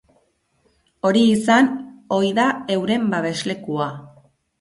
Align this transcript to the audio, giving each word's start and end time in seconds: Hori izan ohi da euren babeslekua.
Hori 1.09 1.19
izan 1.33 1.69
ohi 2.19 2.31
da 2.39 2.45
euren 2.77 3.05
babeslekua. 3.13 3.91